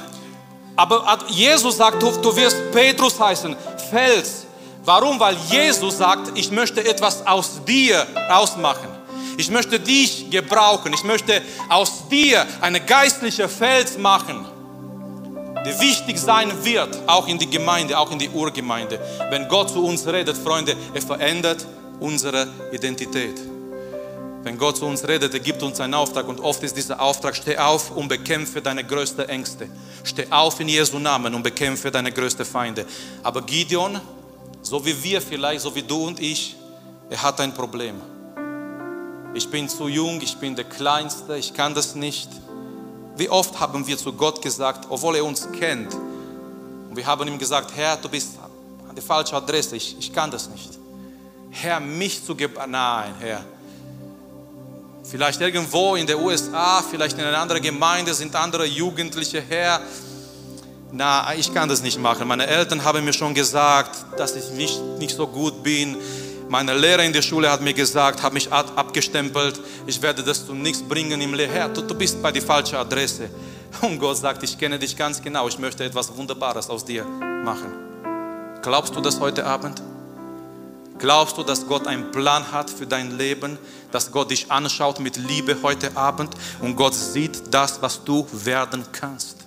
[0.76, 3.56] aber Jesus sagt, du, du wirst Petrus heißen,
[3.90, 4.46] Fels.
[4.84, 5.20] Warum?
[5.20, 8.88] Weil Jesus sagt, ich möchte etwas aus dir ausmachen.
[9.38, 10.94] Ich möchte dich gebrauchen.
[10.94, 14.46] Ich möchte aus dir eine geistliche Fels machen,
[15.66, 19.00] die wichtig sein wird, auch in die Gemeinde, auch in die Urgemeinde.
[19.30, 21.66] Wenn Gott zu uns redet, Freunde, er verändert
[22.00, 23.55] unsere Identität.
[24.46, 27.36] Wenn Gott zu uns redet, er gibt uns einen Auftrag und oft ist dieser Auftrag,
[27.36, 29.68] steh auf und bekämpfe deine größten Ängste.
[30.04, 32.86] Steh auf in Jesu Namen und bekämpfe deine größten Feinde.
[33.24, 34.00] Aber Gideon,
[34.62, 36.56] so wie wir vielleicht, so wie du und ich,
[37.10, 37.96] er hat ein Problem.
[39.34, 42.30] Ich bin zu jung, ich bin der Kleinste, ich kann das nicht.
[43.18, 47.40] Wie oft haben wir zu Gott gesagt, obwohl er uns kennt, und wir haben ihm
[47.40, 48.38] gesagt, Herr, du bist
[48.88, 50.70] an der falschen Adresse, ich, ich kann das nicht.
[51.50, 53.44] Herr, mich zu geben, nein, Herr,
[55.10, 59.80] Vielleicht irgendwo in den USA, vielleicht in einer anderen Gemeinde sind andere Jugendliche her.
[60.92, 62.28] Na, ich kann das nicht machen.
[62.28, 65.98] Meine Eltern haben mir schon gesagt, dass ich nicht, nicht so gut bin.
[66.50, 70.54] Meine Lehrer in der Schule hat mir gesagt, hat mich abgestempelt, ich werde das zu
[70.54, 71.34] nichts bringen im.
[71.36, 73.30] Herr, du, du bist bei der falschen Adresse.
[73.82, 77.74] Und Gott sagt, ich kenne dich ganz genau, ich möchte etwas Wunderbares aus dir machen.
[78.62, 79.82] Glaubst du das heute Abend?
[80.98, 83.58] Glaubst du, dass Gott einen Plan hat für dein Leben?
[83.92, 88.86] Dass Gott dich anschaut mit Liebe heute Abend und Gott sieht das, was du werden
[88.92, 89.46] kannst?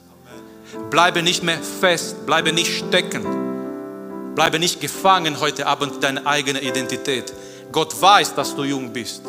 [0.91, 7.33] Bleibe nicht mehr fest, bleibe nicht stecken, bleibe nicht gefangen heute Abend deine eigene Identität.
[7.73, 9.23] Gott weiß, dass du jung bist.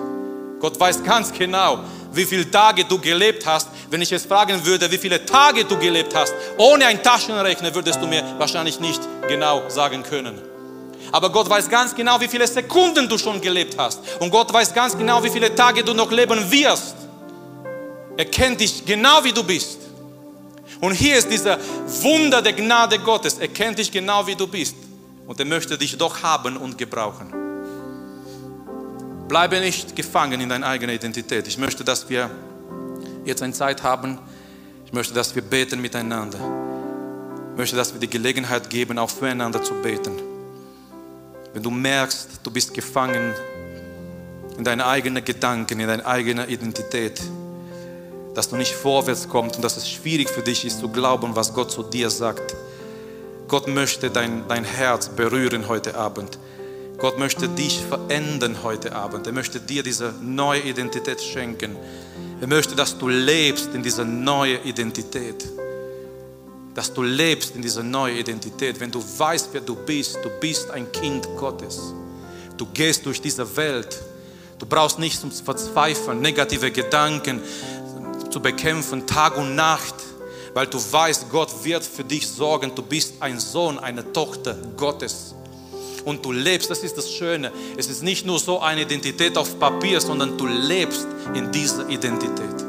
[0.59, 1.79] Gott weiß ganz genau,
[2.11, 3.69] wie viele Tage du gelebt hast.
[3.89, 8.01] Wenn ich jetzt fragen würde, wie viele Tage du gelebt hast, ohne ein Taschenrechner würdest
[8.01, 10.58] du mir wahrscheinlich nicht genau sagen können.
[11.11, 13.99] Aber Gott weiß ganz genau, wie viele Sekunden du schon gelebt hast.
[14.19, 16.95] Und Gott weiß ganz genau, wie viele Tage du noch leben wirst.
[18.17, 19.79] Er kennt dich genau, wie du bist.
[20.81, 21.57] Und hier ist dieser
[22.01, 23.37] Wunder der Gnade Gottes.
[23.37, 24.75] Er kennt dich genau, wie du bist.
[25.27, 27.33] Und er möchte dich doch haben und gebrauchen.
[29.27, 31.47] Bleibe nicht gefangen in deiner eigenen Identität.
[31.47, 32.29] Ich möchte, dass wir
[33.25, 34.17] jetzt eine Zeit haben.
[34.85, 36.39] Ich möchte, dass wir beten miteinander.
[37.51, 40.28] Ich möchte, dass wir die Gelegenheit geben, auch füreinander zu beten.
[41.53, 43.33] Wenn du merkst, du bist gefangen
[44.57, 47.21] in deine eigenen Gedanken, in deine eigene Identität,
[48.35, 51.53] dass du nicht vorwärts kommst und dass es schwierig für dich ist zu glauben, was
[51.53, 52.55] Gott zu dir sagt.
[53.47, 56.37] Gott möchte dein, dein Herz berühren heute Abend.
[56.99, 59.25] Gott möchte dich verändern heute Abend.
[59.25, 61.75] Er möchte dir diese neue Identität schenken.
[62.41, 65.45] Er möchte, dass du lebst in dieser neuen Identität
[66.73, 70.69] dass du lebst in dieser neuen Identität, wenn du weißt, wer du bist, du bist
[70.71, 71.93] ein Kind Gottes.
[72.57, 73.97] Du gehst durch diese Welt.
[74.59, 77.41] Du brauchst nicht zum Verzweifeln, negative Gedanken
[78.29, 79.95] zu bekämpfen, Tag und Nacht,
[80.53, 82.73] weil du weißt, Gott wird für dich sorgen.
[82.75, 85.33] Du bist ein Sohn, eine Tochter Gottes.
[86.05, 87.51] Und du lebst, das ist das Schöne.
[87.77, 92.65] Es ist nicht nur so eine Identität auf Papier, sondern du lebst in dieser Identität.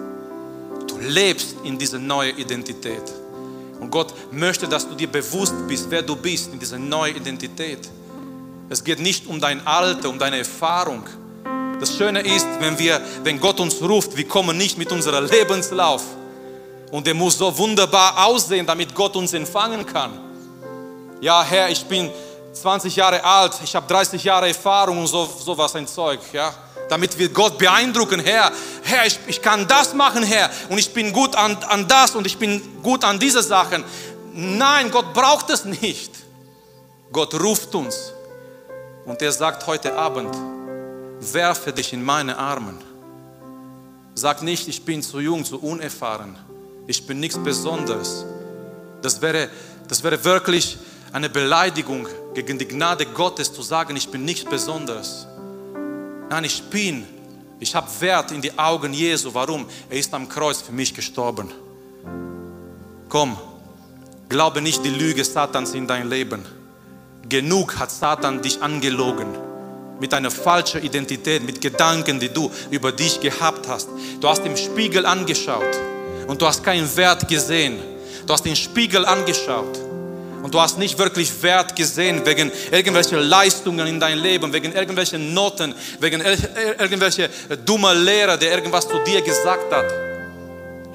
[0.86, 3.03] Du lebst in dieser neuen Identität.
[3.81, 7.89] Und Gott möchte, dass du dir bewusst bist, wer du bist in dieser neuen Identität.
[8.68, 11.05] Es geht nicht um dein Alter, um deine Erfahrung.
[11.81, 16.03] Das Schöne ist, wenn, wir, wenn Gott uns ruft, wir kommen nicht mit unserem Lebenslauf.
[16.91, 20.12] Und der muss so wunderbar aussehen, damit Gott uns empfangen kann.
[21.20, 22.11] Ja, Herr, ich bin
[22.53, 26.53] 20 Jahre alt, ich habe 30 Jahre Erfahrung und so, sowas ein Zeug, ja.
[26.91, 28.51] Damit wir Gott beeindrucken, Herr,
[28.82, 32.26] Herr, ich, ich kann das machen, Herr, und ich bin gut an, an das und
[32.26, 33.84] ich bin gut an diese Sachen.
[34.34, 36.11] Nein, Gott braucht es nicht.
[37.12, 38.12] Gott ruft uns
[39.07, 40.36] und er sagt heute Abend,
[41.32, 42.78] werfe dich in meine Armen.
[44.16, 46.36] Sag nicht, ich bin zu jung, zu unerfahren.
[46.88, 48.24] Ich bin nichts Besonderes.
[49.01, 49.49] Das wäre,
[49.86, 50.76] das wäre wirklich
[51.12, 55.28] eine Beleidigung gegen die Gnade Gottes zu sagen, ich bin nichts Besonderes.
[56.31, 57.05] Nein, ich bin.
[57.59, 59.35] Ich habe Wert in die Augen Jesu.
[59.35, 59.66] Warum?
[59.91, 61.51] Er ist am Kreuz für mich gestorben.
[63.09, 63.37] Komm,
[64.28, 66.45] glaube nicht die Lüge Satans in dein Leben.
[67.28, 69.26] Genug hat Satan dich angelogen
[69.99, 73.89] mit einer falschen Identität, mit Gedanken, die du über dich gehabt hast.
[74.20, 75.76] Du hast im Spiegel angeschaut
[76.28, 77.81] und du hast keinen Wert gesehen.
[78.24, 79.89] Du hast den Spiegel angeschaut
[80.43, 85.34] und du hast nicht wirklich Wert gesehen wegen irgendwelcher Leistungen in deinem Leben, wegen irgendwelchen
[85.34, 87.28] Noten, wegen irgendwelcher
[87.64, 89.86] dummer Lehrer, der irgendwas zu dir gesagt hat.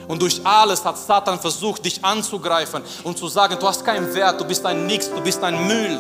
[0.08, 4.40] Und durch alles hat Satan versucht, dich anzugreifen und zu sagen, du hast keinen Wert,
[4.40, 6.00] du bist ein Nix, du bist ein Müll.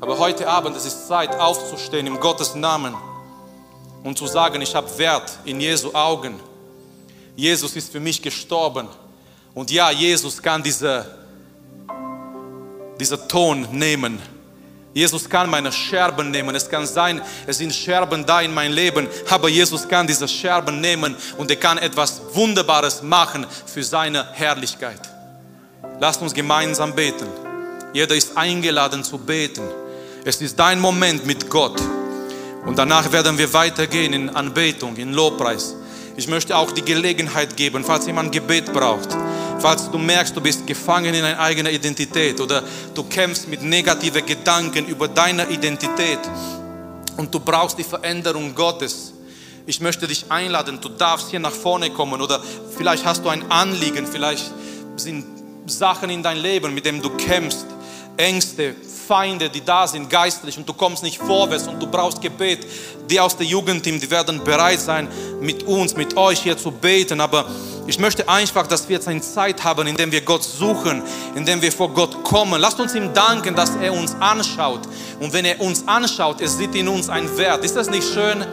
[0.00, 2.94] Aber heute Abend, es ist Zeit aufzustehen im Gottes Namen
[4.04, 6.38] und zu sagen, ich habe Wert in Jesu Augen.
[7.34, 8.88] Jesus ist für mich gestorben.
[9.56, 11.06] Und ja, Jesus kann diese,
[13.00, 14.20] diesen Ton nehmen.
[14.92, 16.54] Jesus kann meine Scherben nehmen.
[16.54, 20.82] Es kann sein, es sind Scherben da in mein Leben, aber Jesus kann diese Scherben
[20.82, 25.00] nehmen und er kann etwas Wunderbares machen für seine Herrlichkeit.
[26.00, 27.26] Lasst uns gemeinsam beten.
[27.94, 29.62] Jeder ist eingeladen zu beten.
[30.26, 31.80] Es ist dein Moment mit Gott.
[32.66, 35.76] Und danach werden wir weitergehen in Anbetung, in Lobpreis.
[36.18, 39.14] Ich möchte auch die Gelegenheit geben, falls jemand Gebet braucht,
[39.58, 42.62] falls du merkst, du bist gefangen in deiner eigenen Identität oder
[42.94, 46.20] du kämpfst mit negativen Gedanken über deine Identität
[47.16, 49.12] und du brauchst die Veränderung Gottes.
[49.66, 52.40] Ich möchte dich einladen, du darfst hier nach vorne kommen oder
[52.76, 54.50] vielleicht hast du ein Anliegen, vielleicht
[54.96, 55.24] sind
[55.66, 57.66] Sachen in dein Leben, mit denen du kämpfst,
[58.16, 58.74] Ängste,
[59.06, 62.66] Feinde, die da sind geistlich und du kommst nicht vorwärts und du brauchst Gebet.
[63.08, 65.08] Die aus der Jugendteam, die werden bereit sein,
[65.40, 67.20] mit uns, mit euch hier zu beten.
[67.20, 67.46] Aber
[67.86, 71.02] ich möchte einfach, dass wir jetzt eine Zeit haben, in der wir Gott suchen,
[71.36, 72.60] in der wir vor Gott kommen.
[72.60, 74.80] Lasst uns ihm danken, dass er uns anschaut.
[75.20, 77.64] Und wenn er uns anschaut, er sieht in uns einen Wert.
[77.64, 78.44] Ist das nicht schön?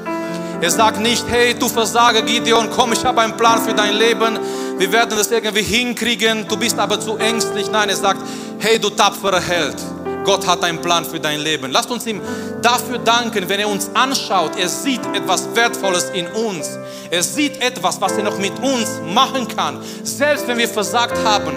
[0.62, 4.40] Er sagt nicht, hey, du Versager Gideon, komm, ich habe einen Plan für dein Leben.
[4.78, 6.48] Wir werden das irgendwie hinkriegen.
[6.48, 7.70] Du bist aber zu ängstlich.
[7.72, 8.22] Nein, er sagt,
[8.60, 9.76] hey, du tapferer Held.
[10.24, 11.72] Gott hat einen Plan für dein Leben.
[11.72, 12.22] Lasst uns ihm
[12.62, 14.52] dafür danken, wenn er uns anschaut.
[14.58, 16.78] Er sieht etwas Wertvolles in uns.
[17.10, 19.80] Er sieht etwas, was er noch mit uns machen kann.
[20.04, 21.54] Selbst wenn wir versagt haben.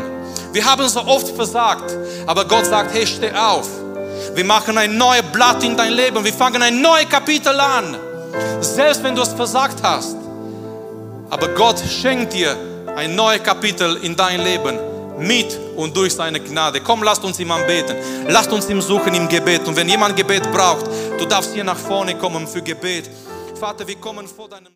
[0.52, 1.94] Wir haben so oft versagt.
[2.26, 3.68] Aber Gott sagt, hey, steh auf.
[4.34, 6.24] Wir machen ein neues Blatt in dein Leben.
[6.24, 7.96] Wir fangen ein neues Kapitel an.
[8.60, 10.16] Selbst wenn du es versagt hast.
[11.30, 12.56] Aber Gott schenkt dir
[12.96, 14.78] ein neues Kapitel in dein Leben
[15.18, 16.80] mit und durch seine Gnade.
[16.80, 17.96] Komm, lasst uns ihm anbeten.
[18.28, 19.66] Lasst uns ihm suchen im Gebet.
[19.66, 20.86] Und wenn jemand Gebet braucht,
[21.18, 23.10] du darfst hier nach vorne kommen für Gebet.
[23.58, 24.72] Vater, wir kommen vor deinem